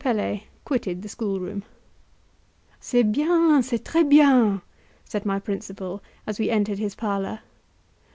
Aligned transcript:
Pelet 0.03 0.41
quitted 0.65 1.03
the 1.03 1.07
school 1.07 1.39
room. 1.39 1.61
"C'est 2.79 3.03
bien! 3.03 3.61
c'est 3.61 3.85
tres 3.85 4.03
bien!" 4.03 4.61
said 5.05 5.27
my 5.27 5.37
principal 5.37 6.01
as 6.25 6.39
we 6.39 6.49
entered 6.49 6.79
his 6.79 6.95
parlour. 6.95 7.41